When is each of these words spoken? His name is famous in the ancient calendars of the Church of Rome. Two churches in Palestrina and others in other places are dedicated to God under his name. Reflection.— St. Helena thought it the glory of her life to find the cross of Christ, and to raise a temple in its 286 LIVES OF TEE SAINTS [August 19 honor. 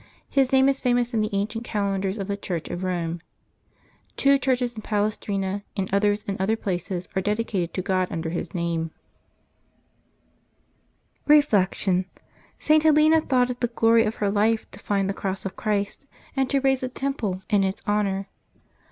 His 0.31 0.51
name 0.51 0.67
is 0.67 0.81
famous 0.81 1.13
in 1.13 1.21
the 1.21 1.29
ancient 1.31 1.63
calendars 1.63 2.17
of 2.17 2.25
the 2.27 2.35
Church 2.35 2.69
of 2.69 2.83
Rome. 2.83 3.21
Two 4.17 4.39
churches 4.39 4.75
in 4.75 4.81
Palestrina 4.81 5.61
and 5.77 5.93
others 5.93 6.23
in 6.23 6.37
other 6.39 6.55
places 6.55 7.07
are 7.15 7.21
dedicated 7.21 7.71
to 7.75 7.83
God 7.83 8.07
under 8.09 8.31
his 8.31 8.55
name. 8.55 8.89
Reflection.— 11.27 12.05
St. 12.67 12.81
Helena 12.81 13.21
thought 13.21 13.51
it 13.51 13.59
the 13.61 13.67
glory 13.67 14.03
of 14.05 14.15
her 14.15 14.31
life 14.31 14.65
to 14.71 14.79
find 14.79 15.07
the 15.07 15.13
cross 15.13 15.45
of 15.45 15.55
Christ, 15.55 16.07
and 16.35 16.49
to 16.49 16.61
raise 16.61 16.81
a 16.81 16.89
temple 16.89 17.43
in 17.47 17.63
its 17.63 17.81
286 17.81 17.85
LIVES 17.85 17.85
OF 17.85 17.85
TEE 17.85 17.85
SAINTS 17.85 17.85
[August 17.85 17.85
19 17.85 17.93
honor. 17.93 18.27